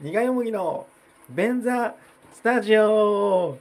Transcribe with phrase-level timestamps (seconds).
[0.00, 0.86] 苦い麦の
[1.30, 1.94] 便座
[2.32, 3.58] スタジオ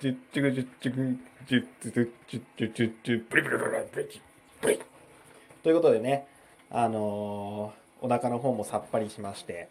[0.00, 1.16] ジュッチュグジュッチュグ
[1.48, 4.20] ジュッチュグジュッチュジュッチュブリブリブリブリ
[4.60, 4.78] ブリ
[5.62, 6.26] ということでね、
[6.70, 9.68] あのーお腹の方もさっぱりしまして、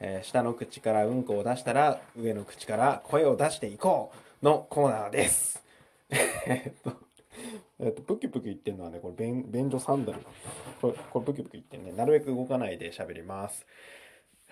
[0.00, 4.10] えー下の口からうんこを出したら上の口から声を出していこ
[4.42, 5.62] うのコーナーです。
[6.10, 6.92] えっと、
[7.78, 10.20] えっと、プキプキ言ってるのはね、これ便、便所サンダル。
[10.80, 13.66] これ、これプキプキ言ってね、なるべく動かないで喋ります。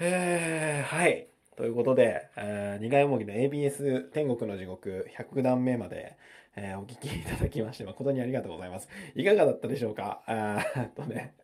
[0.04, 1.28] え、はい。
[1.56, 6.16] ということで、えー、苦いもぎの ABS 天国の地獄100段目まで、
[6.56, 8.88] えーお聞きいただきまして誠にありがとうございます。
[9.14, 10.22] いかがだったでしょうか？
[10.26, 11.34] えっとね、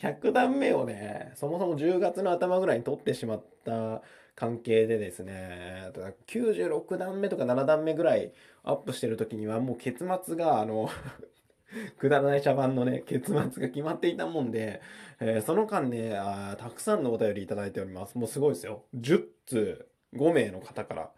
[0.00, 4.02] 100段目をね、そもそも10月の頭ぐらいに撮ってしまった
[4.34, 5.92] 関係でですね、
[6.26, 8.32] 96段目とか7段目ぐらい
[8.64, 10.90] アップしてる時にはもう結末が、あの、
[11.98, 14.80] くだらない茶番のね、結末が決まっていたもんで、
[15.20, 18.16] えーその間ねあ、たくさんのお便りいただいております。
[18.18, 18.84] もうすごいですよ。
[18.94, 21.10] 10通、5名の方から、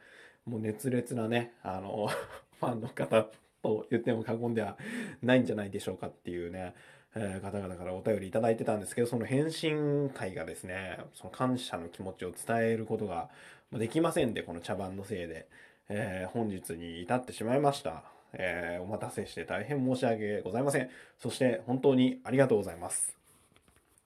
[0.46, 2.08] もう熱烈なね、あの、
[2.60, 3.24] ファンの方
[3.62, 4.76] と言っても過言では
[5.22, 6.74] ないんじゃないでしょうかっていうね、
[7.16, 13.30] えー方々からお便りいただいてたんですけど、その返信会がですね、その感謝の気持ちを伝えることが
[13.72, 15.46] できませんで、この茶番のせいで、
[15.88, 18.13] えー本日に至ってしまいました。
[18.34, 20.90] えーお待たせして大変申し訳ございません。
[21.18, 23.14] そして本当にありがとうございます。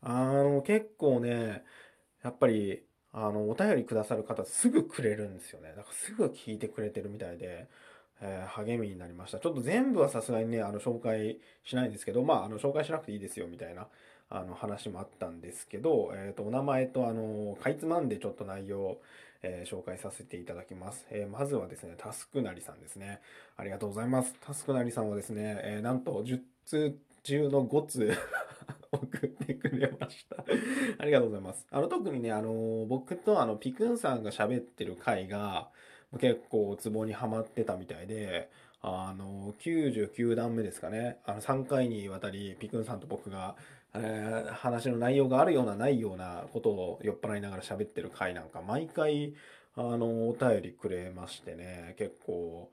[0.03, 1.65] あの、結構ね、
[2.23, 5.71] やっぱり、あの、お便りくださる方すぐくれるんですよね。
[5.77, 7.69] だからすぐ聞いてくれてるみたいで、
[8.21, 9.39] えー励みになりました。
[9.41, 13.89] ちょっと全部はさすがにね、あの、紹介しないんですけど、まあ、あの、紹介しなくていいですよ、みたいな、
[14.31, 18.99] あの、話もあったんですけど、えっと、お名前と、あの、かいつまんでちょっと内容、
[19.43, 21.07] えー紹介させていただきます。
[21.11, 23.21] えーまずはですね、タスクなりさんですね。
[23.57, 24.35] ありがとうございます。
[24.41, 28.13] タスクなりさんはですね、えーなんと10通中の5通
[28.91, 30.45] 送ってくれました。
[30.99, 31.67] ありがとうございます。
[31.71, 35.71] あの、特にね、あの、僕とあの、ピクンさんが喋ってる回が、
[36.21, 41.19] 結構ツボにはまってたみたいで、あの、99段目ですかね。
[41.25, 43.57] あの、3回にわたり、ピクンさんと僕が、
[43.95, 49.35] えー話の内容があるような、ないようなことを酔っ払いながら喋ってる回なんか、毎回、
[49.77, 52.71] あの、お便りくれましてね、結構、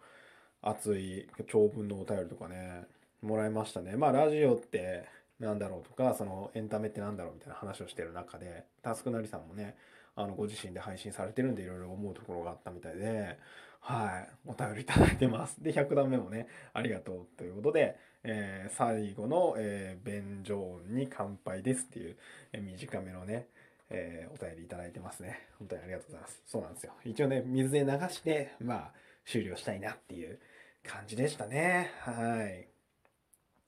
[0.61, 2.85] 熱い長文のお便りとかね、
[3.21, 3.95] もらいましたね。
[3.95, 5.05] まあ、ラジオって
[5.39, 9.75] なんだろうとか、そのエンタメってなんだろうみたいな話をしてる中で、タスクなりさんもね、
[10.15, 13.37] あの、ご自身で配信されてるんで、いろいろ思うところがあったみたいで、
[13.81, 15.61] はい、お便りいただいてます。
[15.61, 22.17] で、100段目もね、ありがとうということで、えー最後の、えー、便所に乾杯ですっていう、
[22.53, 23.47] えー短めのね、
[23.89, 25.47] えーお便りいただいてますね。
[25.59, 26.41] 本当にありがとうございます。
[26.47, 26.93] そうなんですよ。
[27.05, 28.91] 一応ね、水で流して、まあ、
[29.25, 30.39] 終了したいなっていう
[30.83, 31.91] 感じでしたね。
[32.01, 32.74] はい。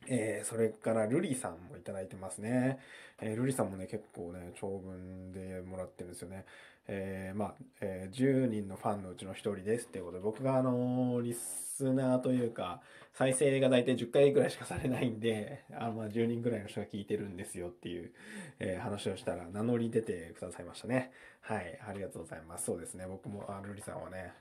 [0.08, 2.80] えーそれからルリさんもいただいてますね。
[3.22, 6.46] えールリさんもね、結構ね、長文でもらってるんですよね。
[6.88, 12.82] えーまあ、えー10人のファンのうちの1人ですっていうことで、僕があのリスナーというか、
[13.14, 18.12] 再生が大体10回ぐらいしかされないんで、あまあ10人ぐらいの人が聞いてるんですよっていう、
[18.60, 21.12] えー話をしたら名乗り出てくださいましたね。
[21.42, 22.66] はい、ありがとうございます。
[22.66, 24.34] そうですね、僕もあルリさんはね、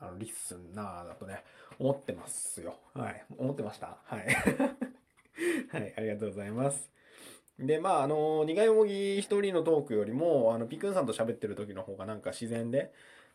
[0.00, 1.44] あのリスナーだとね、
[1.78, 2.76] 思ってますよ。
[2.94, 3.98] はい、思ってました。
[4.04, 4.83] はい。
[5.72, 6.90] はい、ありがとうございます。
[7.58, 12.92] で、まあ、あの、苦いもぎ一人のトークよりも、あの、ピクンさんと喋ってる時の方がなんか自然で、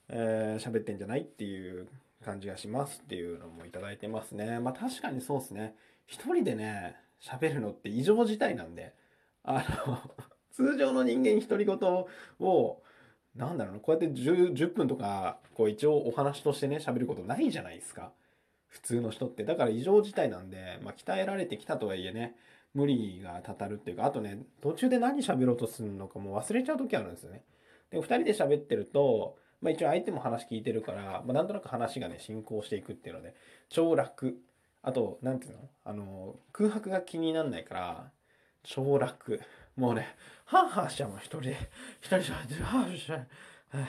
[0.10, 1.88] えー喋ってんじゃないっていう
[2.24, 4.60] 感じがしますっていうのもいただいてますね。
[4.60, 5.76] まあ、確かにそうですね。
[6.06, 8.94] 一人でね、喋るのって異常事態なんで、
[9.44, 10.00] あの、
[10.52, 11.78] 通常の人間独り言
[12.40, 12.82] を、
[13.36, 18.12] なんだろうな、こうやって 10, 10分とか、こう一応お話としてね、喋ることないじゃないですか。
[18.70, 19.44] 普通の人って。
[19.44, 22.36] だから異常事態なんで、まあ、鍛えられてきたとはいえね、
[22.74, 27.44] 無理がたたるっていうか、あとね、途中で何喋ろうとするのかもう忘れちゃう時あるんですよね。
[27.90, 33.36] で、二人で喋ってると、まあ一応相手も話聞いてるから、まあなんとなく話がね、進行していくっていうので、
[33.70, 34.38] 超楽。
[34.82, 35.60] あと、なんていうの？
[35.84, 38.12] あの、空白が気にならないから、
[38.64, 39.42] 超楽。
[39.76, 40.16] もうね、
[40.46, 41.58] はぁはぁしちゃうもん、一人で。
[42.00, 43.28] 一人で喋ってる、はぁはぁしちゃう。
[43.78, 43.88] はい。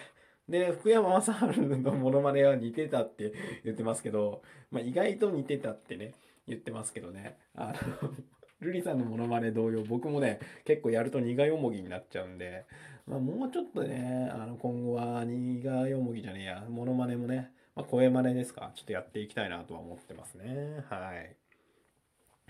[0.51, 3.33] で、福山雅治のモノマネは似てたって
[3.65, 6.15] 言ってますけど、まあ意外と似てたってね、
[6.49, 7.39] 言ってますけどね。
[7.55, 8.11] あの、
[8.59, 12.67] ルリさんのモノマネ同様、僕もね、結構やると苦いおもぎになっちゃうんで、
[13.07, 20.85] まあ、もうちょっとね、あの、今後は苦いおもぎじゃねえや、モノマネもね、まあ、声真似ですか、ちょっとやっていきたいなとは思ってますね。
[20.91, 21.37] はい。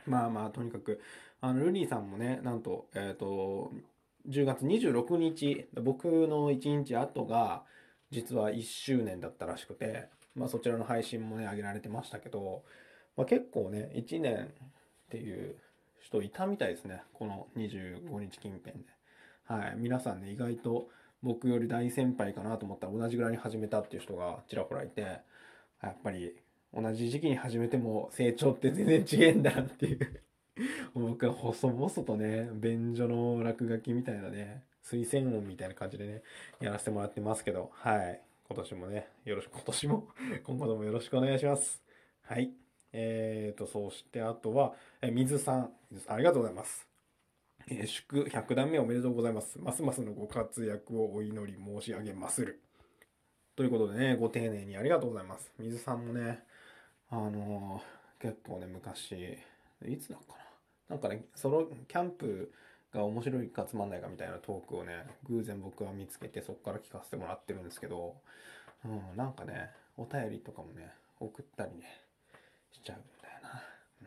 [0.07, 1.01] まあまあ、とにかく、
[1.41, 3.73] あの、ルリーさんもね、なんと、えっ、と、
[4.29, 7.65] 10月26日、僕の1日後が、
[8.11, 12.63] 実は1周年だったらしくて、まあそちらの配信もね、上げられてましたけど、
[13.17, 15.57] まあ、結構ね、1年っていう
[16.01, 17.03] 人いたみたいですね。
[17.13, 18.85] この25日近辺で。
[19.45, 19.75] はい。
[19.77, 20.89] 皆さんね、意外と
[21.23, 25.21] 僕より大先輩かなと思ったら同じぐらいに始めたっていう人がちらほらいて、
[25.83, 26.35] やっぱり
[26.73, 30.23] 同じ時期に始めても成長って全然違えんだなっていう
[30.95, 36.23] 僕は細々とね、便所の落書きみたいなね、推薦音みたいな感じでね、
[36.61, 38.21] やらせてもらってますけど、はい。
[38.49, 40.09] 今年もね、よろしく、 今年も
[40.43, 41.81] 今後ともよろしくお願いします。
[42.23, 42.53] はい。
[42.93, 45.73] えーと、そしてあとは、え水さん。
[45.93, 46.89] 水さん、ありがとうございます。
[47.69, 49.61] えー、祝100段目おめでとうございます。
[49.61, 52.61] ますますのご活躍をお祈り申し上げまする。
[53.55, 55.53] ということでね、ご丁寧にありがとうございます。
[55.59, 56.43] 水さんもね、
[57.11, 59.39] あのー、結構ね、昔、
[59.87, 60.35] いつだっか
[60.89, 60.97] な。
[60.97, 62.53] なんかね、ソロキャンプ
[62.93, 68.17] が面白いかつまんないかみたいなトークをね、偶然僕は見つけてそこから聞かせてもらってるんですけど、
[68.85, 72.01] うん、なんかね、お便りとかもね、送ったりね、
[72.73, 73.63] しちゃうんだよな。
[74.03, 74.07] うん、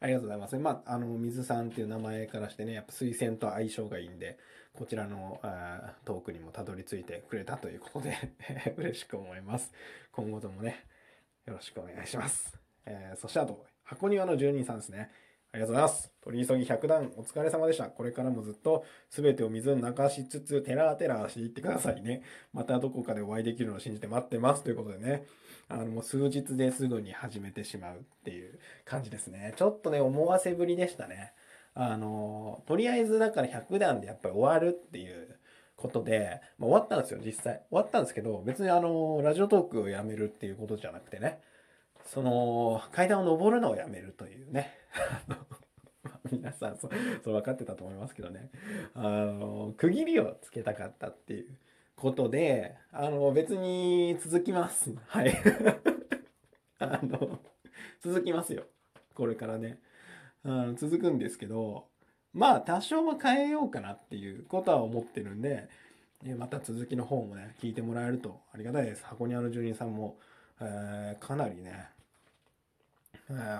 [0.00, 0.56] ありがとうございます。
[0.58, 4.38] まあ、あの、水さんっていう名前からしてね、やっぱ推薦と相性がいいんで、
[4.72, 8.16] こちらのあトークにもたどり着いてくれたということで
[8.78, 9.72] 嬉しく思います。
[10.12, 10.86] 今後ともね、
[11.46, 12.58] よろしくお願いします。
[12.86, 15.10] えー、そしてあと、箱庭の住人さんですね。
[15.52, 16.12] ありがとうございます。
[16.22, 17.84] 取り急ぎ100段お疲れ様でした。
[17.86, 22.22] これからもずっと全てを水に流しつつ、テラーテラーしていってくださいね。
[22.52, 24.62] またどこかでお会いできるのを信じて待ってます。
[24.62, 25.26] ということでね。
[25.68, 29.54] あの、もう数日ですぐに始めてしまうっていう感じですね。
[29.56, 31.32] ちょっとね、思わせぶりでしたね。
[31.74, 35.36] あの、とりあえずだから100段でやっぱり終わるっていう
[35.76, 37.62] ことで、まあ、終わったんですよ、実際。
[37.70, 41.40] 終わったんですけど、別にあの、ラジオトークをやめるっていうことじゃなくてね。
[42.04, 44.74] その、階段を登るのをやめるというね。
[46.30, 46.88] 皆さんそ、
[47.24, 48.50] そう分かってたと思いますけどね。
[48.94, 51.58] あの、区切りをつけたかったっていう
[51.96, 54.94] ことで、あの、別に続きます。
[55.06, 55.34] はい。
[56.78, 57.40] あの、
[58.02, 58.64] 続きますよ。
[59.14, 59.78] これからね。
[60.42, 61.86] あの続くんですけど、
[62.32, 65.68] まあ、多少は変えようかなっていうことは思ってるんで、
[66.38, 69.04] また続きの方もね、聞いてもらえるとありがたいです。
[69.04, 70.18] 箱庭の住人さんも、
[70.60, 71.88] えー、かなりね、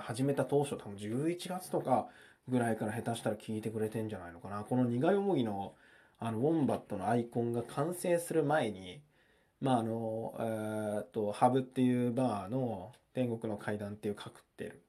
[0.03, 2.07] 始めた当初、多分11月とか
[2.47, 4.63] ぐらいから下手したら聞いてくれてんじゃないのかな。
[4.63, 5.75] この苦いもぎの、
[6.19, 9.01] あの、ウォンバットのアイコンが完成する前に、
[9.59, 14.81] まあ、あの、えー、っと、ハブっていうバーの天国の階段っていうカクテル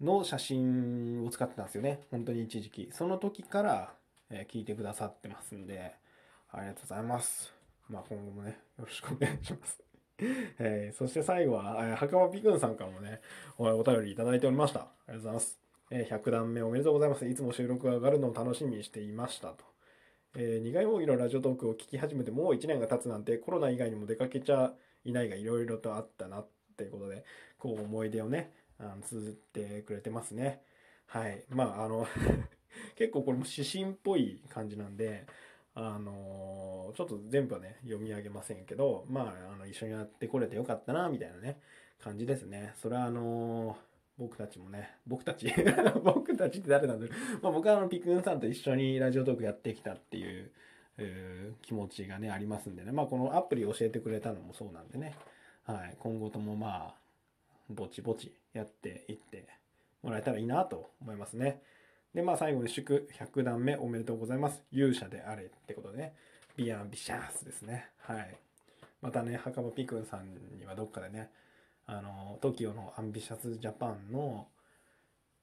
[0.00, 2.00] の写真を使ってたんですよね。
[2.10, 2.90] 本当に一時期。
[2.92, 3.92] その時から、
[4.30, 5.94] えー、聞いてくださってますんで、
[6.52, 7.52] ありがとうございます。
[7.88, 9.82] まあ、今後もね、よろしくお願いします。
[10.58, 13.20] えー、そして最後は、えー、墓場ピクンさんからもね、
[13.58, 14.80] お便りいただいておりました。
[14.80, 15.69] ありがとうございます。
[15.90, 17.26] え、100段目おめでとうございます。
[17.26, 19.64] いつも収録が上がるのを楽しみにしていましたと。
[20.36, 24.72] えー、苦いもぎのラジオトークを聞き始めてもう1年が経つなんてコロナ以外にも出かけちゃ
[25.04, 27.24] いないがいろいろとあったなっていうことで、
[27.58, 30.62] こう思い出をね、あの綴ってくれてますね。
[31.06, 31.44] はい。
[31.48, 32.06] まあ、あの
[32.94, 35.26] 結構これも指針っぽい感じなんで、
[35.74, 41.60] あのちょっと全部はね、読み上げませんけど、まあ、あの、一緒にやってこれてよかったな、みたいなね、
[41.98, 42.74] 感じですね。
[42.76, 43.76] それはあの
[44.20, 45.50] 僕たちもね、僕たち
[46.04, 47.16] 僕たちって誰なんだろう。
[47.42, 50.50] ま、僕はあの、ピクンさんと一緒にラジオトークやってきたっていう、
[50.98, 52.92] う気持ちがね、ありますんでね。
[52.92, 55.14] まあ、このアプリ教えてくれたのもそうなんでね。
[55.64, 55.96] はい。
[55.98, 56.94] 今後ともまあ、
[57.70, 59.46] ぼちぼちやっていって
[60.02, 61.62] もらえたらいいなと思いますね。
[62.12, 64.62] で、まあ最後に祝100段目おめでとうございます。
[64.70, 66.14] 勇者であれってことでね。
[66.56, 67.88] ビアンビシャースですね。
[68.00, 68.36] はい。
[69.00, 71.30] またね、墓場ピクンさんにはどっかでね、
[71.92, 74.46] あの、TOKIO のアンビシャスジャパンの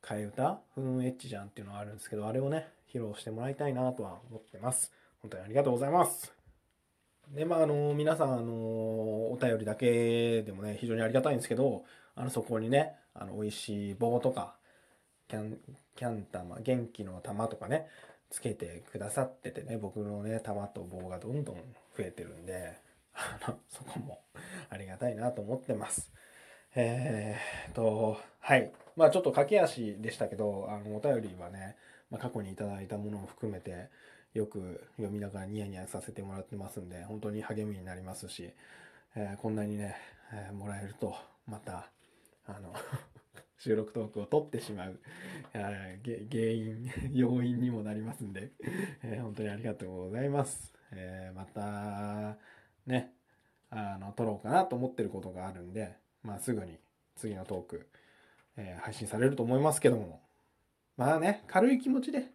[0.01, 4.93] 替え歌、フーンエッジじゃんっていうのがあるんですけど、あれをね、披露してもらいたいなとは思ってます。
[5.21, 6.33] 本当にありがとうございます。
[7.35, 11.83] で、まあ、あの、皆さん、あの、お便りだけでもね、非常にありがたいんですけど、
[12.15, 14.55] あの、そこにね、あの、美味しい棒とか、
[15.27, 15.59] キャン、
[15.97, 17.89] キャン玉、元気の玉とかね、
[18.29, 21.55] つけてくださっててね、僕のね、玉と棒がどんどん
[21.97, 22.77] 増えてるんで、
[23.13, 24.21] あの、そこも
[24.69, 26.09] ありがたいなと思ってます。
[26.75, 28.71] えー、と、はい。
[28.95, 31.75] まあちょっと駆け足でしたけど、あの、お便りはね、
[32.09, 33.89] まあ、過去にいただいたものを含めて、
[34.33, 38.51] よく読みながらニヤニヤさせてもらってますんで、本当に励みになりますし、
[39.15, 39.95] えー、こんなにね、
[40.31, 41.15] えー、もらえると、
[41.47, 41.89] また、
[42.45, 42.73] あの
[43.57, 44.99] 収録トークを撮ってしまう、
[45.53, 45.99] え、
[46.31, 48.51] 原因、 要因にもなりますんで、
[49.03, 50.73] えー、本当にありがとうございます。
[50.91, 52.37] えー、また、
[52.85, 53.13] ね、
[53.69, 55.95] あの、撮ろうかなと思ってることがあるんで、
[56.27, 56.77] まあ、すぐに
[57.15, 57.87] 次のトーク、
[58.57, 60.19] えー配信されると思いますけども、
[60.97, 62.25] まあね、軽い気持ちで、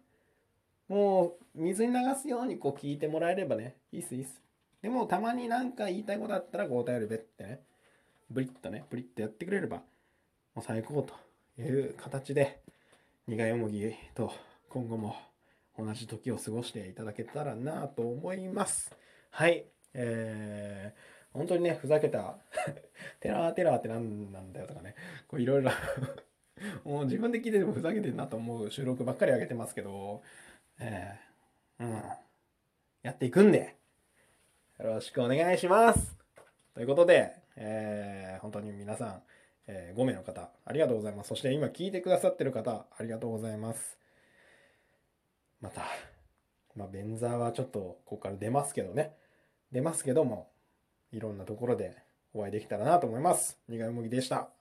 [0.87, 4.41] もう水に流すようにこう聞いてもらえればね、いいっすいいっす。
[4.81, 7.61] でもたまになんか言いたいことあったらこうお便りべってね、
[8.31, 9.77] ブリッとね、ブリッとやってくれれば、
[10.55, 11.13] もう最高と
[11.61, 12.61] いう形で、
[13.27, 14.33] 苦いよもぎと
[14.69, 15.15] 今後も
[15.77, 18.95] 同じ時を過ごしていただけたらなと思います。
[19.29, 19.65] はい。
[19.93, 22.37] えー、本当にね、ふざけた、
[23.19, 24.95] テラーテラーって何なんだよとかね、
[25.27, 25.71] こういろいろ
[26.85, 30.21] もう自分で聞いててもふざけてるなと思う収録ばっかり上げてますけど、
[30.79, 32.03] えー、うん。
[33.01, 33.75] やっていくんで、
[34.79, 36.15] よろしくお願いします。
[36.73, 39.23] ということで、えー、本当に皆さん、
[39.67, 41.29] えー5名の方、ありがとうございます。
[41.29, 43.97] そして今聞いてくださってる方、ありがとうございます。
[45.61, 45.83] また、
[46.75, 49.15] まあ、便座はちょっとここから出ますけどね。
[49.71, 50.52] 出ますけども、
[51.13, 51.95] いろんなところで
[52.33, 53.59] お会いできたらなと思います。
[53.69, 54.52] 苦い麦でした。